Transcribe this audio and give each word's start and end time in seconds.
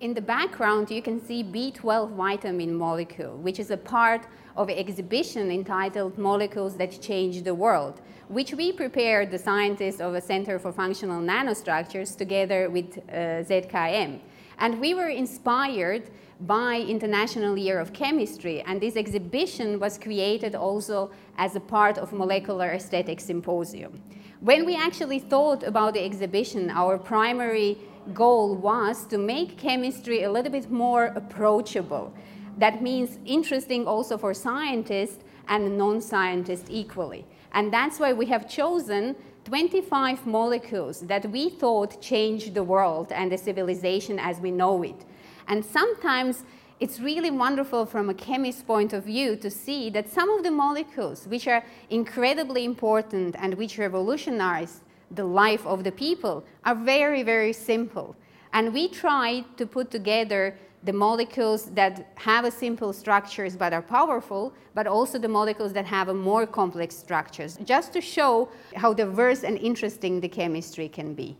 In 0.00 0.12
the 0.12 0.20
background, 0.20 0.90
you 0.90 1.00
can 1.00 1.24
see 1.24 1.44
B12 1.44 2.10
vitamin 2.16 2.74
molecule, 2.74 3.36
which 3.36 3.60
is 3.60 3.70
a 3.70 3.76
part 3.76 4.26
of 4.56 4.68
an 4.68 4.76
exhibition 4.76 5.52
entitled 5.52 6.18
Molecules 6.18 6.76
That 6.76 7.00
Change 7.00 7.44
the 7.44 7.54
World, 7.54 8.00
which 8.28 8.52
we 8.52 8.72
prepared, 8.72 9.30
the 9.30 9.38
scientists 9.38 10.00
of 10.00 10.12
the 10.12 10.20
Center 10.20 10.58
for 10.58 10.72
Functional 10.72 11.22
Nanostructures, 11.22 12.16
together 12.16 12.68
with 12.68 12.98
uh, 13.08 13.46
ZKM. 13.48 14.18
And 14.58 14.80
we 14.80 14.94
were 14.94 15.08
inspired 15.08 16.10
by 16.40 16.80
International 16.80 17.56
Year 17.56 17.78
of 17.78 17.92
Chemistry, 17.92 18.62
and 18.62 18.80
this 18.80 18.96
exhibition 18.96 19.78
was 19.78 19.96
created 19.96 20.56
also 20.56 21.12
as 21.38 21.54
a 21.54 21.60
part 21.60 21.98
of 21.98 22.12
Molecular 22.12 22.70
Aesthetics 22.72 23.24
Symposium. 23.24 24.02
When 24.40 24.66
we 24.66 24.76
actually 24.76 25.20
thought 25.20 25.62
about 25.62 25.94
the 25.94 26.04
exhibition, 26.04 26.68
our 26.68 26.98
primary 26.98 27.78
goal 28.12 28.56
was 28.56 29.06
to 29.06 29.18
make 29.18 29.56
chemistry 29.56 30.24
a 30.24 30.30
little 30.30 30.52
bit 30.52 30.70
more 30.70 31.06
approachable. 31.16 32.12
That 32.58 32.82
means 32.82 33.18
interesting 33.24 33.86
also 33.86 34.18
for 34.18 34.34
scientists 34.34 35.24
and 35.48 35.76
non-scientists 35.78 36.68
equally. 36.70 37.24
And 37.52 37.72
that's 37.72 37.98
why 37.98 38.12
we 38.12 38.26
have 38.26 38.48
chosen 38.48 39.16
25 39.44 40.26
molecules 40.26 41.00
that 41.00 41.30
we 41.30 41.50
thought 41.50 42.00
changed 42.00 42.54
the 42.54 42.62
world 42.62 43.12
and 43.12 43.30
the 43.30 43.38
civilization 43.38 44.18
as 44.18 44.40
we 44.40 44.50
know 44.50 44.82
it. 44.82 45.04
And 45.48 45.64
sometimes 45.64 46.44
it's 46.80 46.98
really 47.00 47.30
wonderful 47.30 47.86
from 47.86 48.10
a 48.10 48.14
chemist's 48.14 48.62
point 48.62 48.92
of 48.92 49.04
view 49.04 49.36
to 49.36 49.50
see 49.50 49.90
that 49.90 50.08
some 50.08 50.30
of 50.30 50.42
the 50.42 50.50
molecules 50.50 51.26
which 51.26 51.46
are 51.46 51.64
incredibly 51.90 52.64
important 52.64 53.36
and 53.38 53.54
which 53.54 53.78
revolutionized 53.78 54.82
the 55.10 55.24
life 55.24 55.66
of 55.66 55.84
the 55.84 55.92
people 55.92 56.44
are 56.64 56.74
very, 56.74 57.22
very 57.22 57.52
simple. 57.52 58.16
And 58.52 58.72
we 58.72 58.88
try 58.88 59.44
to 59.56 59.66
put 59.66 59.90
together 59.90 60.56
the 60.84 60.92
molecules 60.92 61.66
that 61.70 62.12
have 62.16 62.44
a 62.44 62.50
simple 62.50 62.92
structures 62.92 63.56
but 63.56 63.72
are 63.72 63.82
powerful, 63.82 64.52
but 64.74 64.86
also 64.86 65.18
the 65.18 65.28
molecules 65.28 65.72
that 65.72 65.86
have 65.86 66.08
a 66.08 66.14
more 66.14 66.46
complex 66.46 66.94
structures, 66.94 67.58
just 67.64 67.92
to 67.94 68.00
show 68.00 68.48
how 68.76 68.92
diverse 68.92 69.44
and 69.44 69.56
interesting 69.58 70.20
the 70.20 70.28
chemistry 70.28 70.88
can 70.88 71.14
be. 71.14 71.36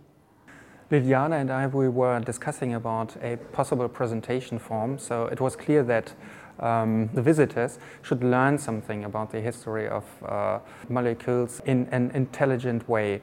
Liliana 0.91 1.41
and 1.41 1.51
I, 1.51 1.67
we 1.67 1.89
were 1.89 2.21
discussing 2.21 2.75
about 2.75 3.17
a 3.23 3.37
possible 3.53 3.89
presentation 3.89 4.59
form, 4.59 4.99
so 4.99 5.27
it 5.27 5.41
was 5.41 5.57
clear 5.57 5.83
that 5.83 6.15
um, 6.61 7.09
the 7.15 7.23
visitors 7.23 7.79
should 8.03 8.23
learn 8.23 8.59
something 8.59 9.05
about 9.05 9.31
the 9.31 9.41
history 9.41 9.89
of 9.89 10.05
uh, 10.25 10.59
molecules 10.89 11.61
in 11.67 11.89
an 11.91 12.11
intelligent 12.15 12.89
way. 12.89 13.21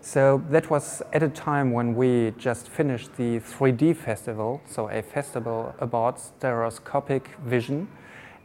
So 0.00 0.42
that 0.50 0.68
was 0.68 1.02
at 1.14 1.22
a 1.22 1.30
time 1.30 1.72
when 1.72 1.94
we 1.94 2.34
just 2.36 2.68
finished 2.68 3.16
the 3.16 3.40
3D 3.40 3.96
festival, 3.96 4.60
so 4.66 4.90
a 4.90 5.00
festival 5.00 5.74
about 5.78 6.20
stereoscopic 6.20 7.30
vision. 7.44 7.88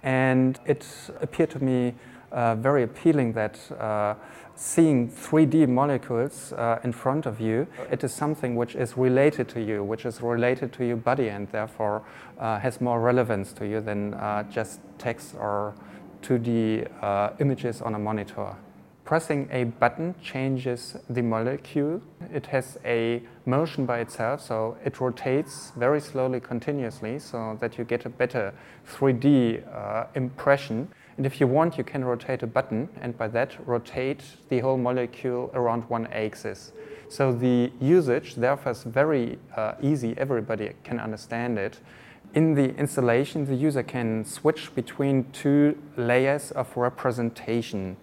And 0.02 0.58
it 0.66 0.88
appeared 1.22 1.50
to 1.50 1.64
me 1.64 1.96
uh, 2.32 2.56
very 2.56 2.84
appealing 2.84 3.34
that 3.34 3.60
uh, 3.80 4.16
seeing 4.56 5.10
3D 5.10 5.68
molecules 5.70 6.52
uh, 6.54 6.80
in 6.84 6.92
front 6.92 7.26
of 7.26 7.40
you, 7.40 7.66
it 7.92 8.04
is 8.04 8.14
something 8.14 8.56
which 8.56 8.76
is 8.76 8.98
related 8.98 9.48
to 9.50 9.62
you, 9.62 9.84
which 9.84 10.06
is 10.06 10.22
related 10.22 10.74
to 10.74 10.86
your 10.86 10.98
body 10.98 11.30
and 11.30 11.48
therefore 11.50 12.04
uh, 12.40 12.60
has 12.60 12.82
more 12.82 13.00
relevance 13.00 13.54
to 13.54 13.66
you 13.66 13.80
than 13.80 14.14
uh, 14.16 14.44
just 14.52 14.82
text 14.98 15.36
or 15.40 15.74
2D 16.24 16.88
uh, 17.02 17.32
images 17.40 17.82
on 17.82 17.96
a 17.96 18.00
monitor. 18.00 18.56
Pressing 19.06 19.50
a 19.52 19.64
button 19.64 20.14
changes 20.22 20.96
the 21.10 21.24
molecule. 21.24 22.00
It 22.32 22.46
has 22.48 22.78
a 22.86 23.24
motion 23.46 23.86
by 23.88 24.02
itself, 24.02 24.42
so 24.42 24.78
it 24.86 25.02
rotates 25.02 25.72
very 25.76 26.00
slowly 26.00 26.40
continuously 26.40 27.18
so 27.18 27.58
that 27.60 27.78
you 27.78 27.86
get 27.86 28.06
a 28.06 28.10
better 28.10 28.54
3D 28.88 29.66
uh, 29.74 30.06
impression. 30.14 30.90
And 31.20 31.26
if 31.26 31.42
you 31.42 31.48
want, 31.48 31.78
you 31.78 31.84
can 31.84 32.06
rotate 32.06 32.44
a 32.44 32.48
button 32.48 32.88
and 33.02 33.18
by 33.18 33.28
that 33.28 33.58
rotate 33.68 34.24
the 34.48 34.60
whole 34.60 34.78
molecule 34.78 35.52
around 35.54 35.82
one 35.90 36.08
axis. 36.14 36.72
So 37.10 37.34
the 37.34 37.74
usage 37.82 38.36
therefore 38.36 38.72
is 38.72 38.84
very 38.84 39.38
uh, 39.58 39.74
easy, 39.82 40.16
everybody 40.18 40.72
can 40.86 40.98
understand 40.98 41.60
it. 41.60 41.82
In 42.36 42.54
the 42.54 42.74
installation, 42.78 43.46
the 43.46 43.54
user 43.54 43.84
can 43.84 44.24
switch 44.24 44.74
between 44.76 45.30
two 45.34 45.78
layers 45.98 46.52
of 46.52 46.78
representation. 46.78 47.98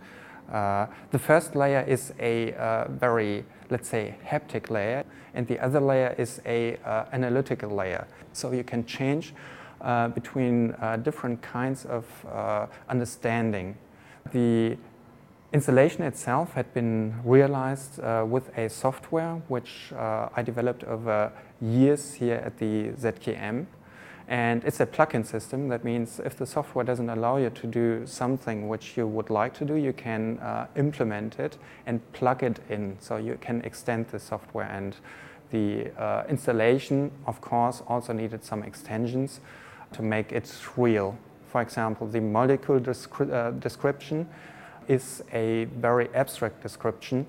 Uh, 0.53 0.85
the 1.11 1.19
first 1.19 1.57
layer 1.57 1.87
is 1.89 2.13
a 2.21 2.53
uh, 2.53 2.87
very, 2.91 3.47
let's 3.71 3.89
say, 3.89 4.17
haptic 4.27 4.69
layer, 4.69 5.05
and 5.33 5.47
the 5.47 5.59
other 5.61 5.81
layer 5.81 6.15
is 6.19 6.43
a 6.45 6.77
uh, 6.85 7.07
analytical 7.15 7.71
layer. 7.71 8.07
So 8.35 8.53
you 8.53 8.63
can 8.63 8.85
change 8.85 9.33
uh, 9.81 10.09
between 10.09 10.73
uh, 10.81 10.97
different 10.97 11.43
kinds 11.43 11.85
of 11.85 12.05
uh, 12.27 12.67
understanding. 12.89 13.77
The 14.33 14.77
installation 15.53 16.03
itself 16.03 16.53
had 16.55 16.73
been 16.75 17.15
realized 17.25 18.01
with 18.29 18.57
a 18.59 18.69
software 18.69 19.41
which 19.49 19.93
I 19.97 20.43
developed 20.43 20.85
over 20.85 21.33
years 21.61 22.15
here 22.15 22.43
at 22.45 22.59
the 22.59 22.89
ZKM. 22.91 23.67
And 24.29 24.65
it's 24.65 24.81
a 24.81 24.87
plug-in 24.87 25.23
system. 25.23 25.69
That 25.69 25.85
means 25.85 26.19
if 26.19 26.37
the 26.37 26.47
software 26.47 26.85
doesn't 26.85 27.09
allow 27.09 27.37
you 27.37 27.51
to 27.51 27.67
do 27.67 28.07
something 28.07 28.69
which 28.69 28.97
you 28.97 29.07
would 29.07 29.31
like 29.31 29.55
to 29.55 29.65
do, 29.65 29.77
you 29.77 29.93
can 29.93 30.39
uh, 30.41 30.67
implement 30.75 31.39
it 31.39 31.59
and 31.87 32.01
plug 32.13 32.43
it 32.43 32.59
in. 32.69 32.97
So 32.99 33.19
you 33.19 33.39
can 33.41 33.61
extend 33.63 34.09
the 34.09 34.19
software. 34.19 34.69
And 34.69 34.97
the 35.51 35.91
uh, 36.01 36.25
installation, 36.29 37.11
of 37.27 37.41
course, 37.41 37.83
also 37.87 38.13
needed 38.13 38.45
some 38.45 38.63
extensions 38.63 39.41
to 39.93 40.03
make 40.03 40.33
it 40.33 40.53
real. 40.77 41.17
For 41.47 41.63
example, 41.63 42.07
the 42.07 42.21
molecule 42.21 42.81
descri 42.81 43.33
uh, 43.33 43.51
description 43.53 44.29
is 44.89 45.23
a 45.33 45.65
very 45.65 46.09
abstract 46.15 46.63
description 46.63 47.27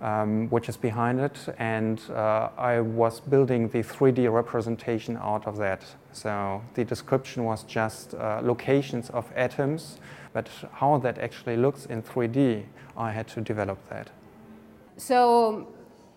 um, 0.00 0.48
which 0.50 0.68
is 0.68 0.76
behind 0.76 1.20
it, 1.20 1.36
and 1.58 2.00
uh, 2.10 2.50
I 2.56 2.80
was 2.80 3.20
building 3.20 3.68
the 3.68 3.82
3D 3.82 4.32
representation 4.32 5.16
out 5.16 5.46
of 5.46 5.56
that. 5.58 5.84
So 6.12 6.62
the 6.74 6.84
description 6.84 7.44
was 7.44 7.64
just 7.64 8.14
uh, 8.14 8.40
locations 8.42 9.10
of 9.10 9.30
atoms, 9.34 9.98
but 10.32 10.48
how 10.72 10.98
that 10.98 11.18
actually 11.18 11.56
looks 11.56 11.86
in 11.86 12.02
3D, 12.02 12.64
I 12.96 13.12
had 13.12 13.26
to 13.28 13.40
develop 13.40 13.78
that. 13.90 14.10
So 14.96 15.68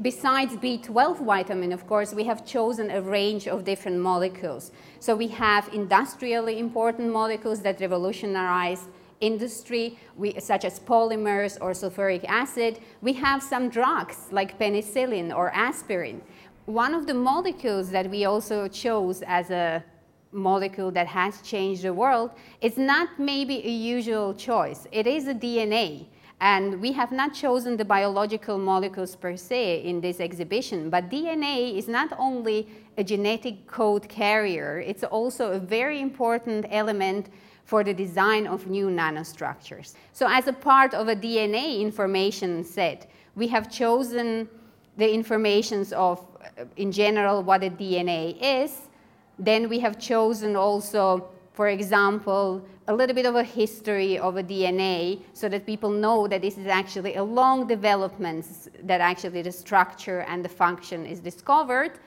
besides 0.02 0.56
B12 0.56 1.26
vitamin, 1.26 1.72
of 1.72 1.88
course, 1.88 2.14
we 2.14 2.24
have 2.24 2.46
chosen 2.46 2.90
a 2.92 3.02
range 3.02 3.48
of 3.48 3.64
different 3.64 4.00
molecules. 4.00 4.72
So 5.00 5.16
we 5.16 5.28
have 5.28 5.70
industrially 5.74 6.60
important 6.60 7.12
molecules 7.12 7.62
that 7.62 7.80
revolutionized 7.80 8.88
industry, 9.20 10.00
we, 10.18 10.40
such 10.40 10.66
as 10.66 10.80
polymers 10.80 11.58
or 11.62 11.72
sulfuric 11.72 12.26
acid. 12.28 12.80
We 13.02 13.14
have 13.14 13.42
some 13.44 13.70
drugs 13.70 14.28
like 14.32 14.60
penicillin 14.60 15.36
or 15.36 15.52
aspirin. 15.52 16.22
One 16.66 16.94
of 16.94 17.08
the 17.08 17.14
molecules 17.14 17.90
that 17.92 18.10
we 18.10 18.26
also 18.26 18.68
chose 18.68 19.22
as 19.26 19.52
a 19.52 19.84
molecule 20.32 20.92
that 20.92 21.08
has 21.08 21.42
changed 21.42 21.84
the 21.84 21.94
world 21.94 22.32
is 22.62 22.78
not 22.78 23.10
maybe 23.20 23.58
a 23.66 23.70
usual 23.70 24.34
choice. 24.34 24.88
It 24.92 25.06
is 25.08 25.28
a 25.28 25.34
DNA. 25.34 26.08
And 26.42 26.82
we 26.82 26.92
have 26.94 27.12
not 27.12 27.36
chosen 27.36 27.78
the 27.78 27.86
biological 27.86 28.58
molecules 28.58 29.16
per 29.16 29.38
se 29.38 29.84
in 29.84 30.02
this 30.02 30.20
exhibition, 30.20 30.90
but 30.90 31.08
DNA 31.08 31.78
is 31.78 31.88
not 31.88 32.12
only 32.18 32.68
a 32.98 33.04
genetic 33.04 33.68
code 33.68 34.10
carrier, 34.10 34.80
it's 34.80 35.04
also 35.04 35.52
a 35.52 35.60
very 35.60 36.02
important 36.02 36.66
element 36.72 37.30
for 37.64 37.84
the 37.84 37.94
design 37.94 38.48
of 38.48 38.66
new 38.66 38.88
nanostructures. 38.88 39.94
So 40.14 40.28
as 40.28 40.48
a 40.48 40.54
part 40.54 40.96
of 40.96 41.08
a 41.10 41.16
DNA 41.16 41.80
information 41.80 42.64
set, 42.64 43.10
we 43.36 43.48
have 43.50 43.72
chosen 43.72 44.50
the 44.98 45.14
informations 45.14 45.94
of, 45.94 46.26
in 46.76 46.92
general, 46.92 47.44
what 47.44 47.64
a 47.64 47.70
DNA 47.70 48.36
is. 48.42 48.90
Then 49.38 49.70
we 49.70 49.80
have 49.80 50.00
chosen 50.00 50.56
also, 50.56 51.30
for 51.54 51.68
example, 51.68 52.66
a 52.88 52.94
little 52.94 53.16
bit 53.16 53.26
of 53.26 53.36
a 53.36 53.44
history 53.44 54.18
of 54.18 54.38
a 54.38 54.44
DNA 54.44 55.22
so 55.34 55.50
that 55.50 55.66
people 55.66 55.90
know 55.90 56.28
that 56.28 56.42
this 56.42 56.58
is 56.58 56.68
actually 56.68 57.16
a 57.16 57.24
long 57.24 57.68
development 57.68 58.46
that 58.84 59.02
actually 59.02 59.42
the 59.42 59.52
structure 59.52 60.22
and 60.22 60.44
the 60.44 60.50
function 60.50 61.06
is 61.06 61.20
discovered. 61.20 62.00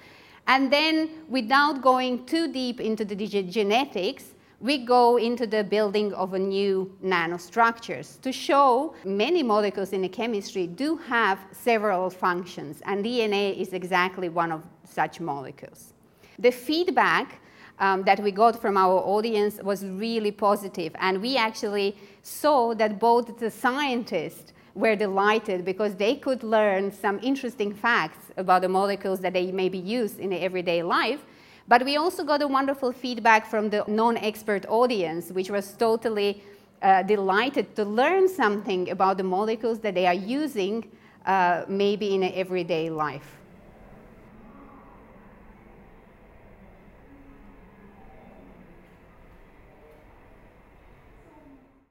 And 0.46 0.72
then 0.72 1.10
without 1.28 1.82
going 1.82 2.26
too 2.26 2.52
deep 2.52 2.80
into 2.80 3.04
the 3.04 3.16
genetics, 3.16 4.34
we 4.60 4.78
go 4.78 5.18
into 5.18 5.46
the 5.46 5.62
building 5.62 6.12
of 6.14 6.32
a 6.32 6.38
new 6.38 6.90
nanostructures 7.04 8.20
to 8.22 8.32
show 8.32 8.94
many 9.04 9.42
molecules 9.42 9.92
in 9.92 10.00
the 10.02 10.08
chemistry 10.08 10.66
do 10.66 10.96
have 10.96 11.38
several 11.52 12.08
functions, 12.08 12.80
and 12.86 13.04
DNA 13.04 13.58
is 13.58 13.74
exactly 13.74 14.30
one 14.30 14.50
of 14.50 14.62
such 14.84 15.20
molecules. 15.20 15.92
The 16.38 16.50
feedback 16.50 17.40
um, 17.78 18.02
that 18.04 18.20
we 18.20 18.30
got 18.30 18.60
from 18.60 18.76
our 18.76 18.98
audience 19.00 19.60
was 19.62 19.84
really 19.84 20.30
positive, 20.30 20.92
and 20.98 21.20
we 21.20 21.36
actually 21.36 21.96
saw 22.22 22.74
that 22.74 22.98
both 22.98 23.38
the 23.38 23.50
scientists 23.50 24.52
were 24.74 24.96
delighted 24.96 25.64
because 25.64 25.94
they 25.94 26.16
could 26.16 26.42
learn 26.42 26.90
some 26.90 27.20
interesting 27.22 27.72
facts 27.72 28.32
about 28.36 28.62
the 28.62 28.68
molecules 28.68 29.20
that 29.20 29.32
they 29.32 29.52
maybe 29.52 29.78
use 29.78 30.18
in 30.18 30.32
everyday 30.32 30.82
life, 30.82 31.24
But 31.66 31.84
we 31.84 31.96
also 31.96 32.24
got 32.24 32.42
a 32.42 32.48
wonderful 32.48 32.92
feedback 32.92 33.46
from 33.46 33.70
the 33.70 33.84
non-expert 33.88 34.66
audience, 34.68 35.30
which 35.30 35.50
was 35.50 35.72
totally 35.72 36.42
uh, 36.82 37.02
delighted 37.02 37.74
to 37.76 37.84
learn 37.84 38.28
something 38.28 38.90
about 38.90 39.16
the 39.16 39.22
molecules 39.22 39.78
that 39.80 39.94
they 39.94 40.06
are 40.06 40.14
using 40.14 40.84
uh, 41.24 41.64
maybe 41.66 42.14
in 42.14 42.22
everyday 42.22 42.90
life. 42.90 43.38